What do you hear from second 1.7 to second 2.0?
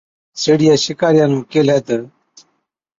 تہ،